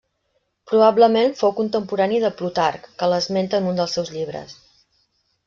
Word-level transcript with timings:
Probablement 0.69 1.35
fou 1.41 1.53
contemporani 1.59 2.17
de 2.23 2.31
Plutarc 2.39 2.89
que 3.03 3.11
l'esmenta 3.13 3.61
en 3.61 3.69
un 3.75 3.79
dels 3.83 3.95
seus 3.99 4.13
llibres. 4.17 4.59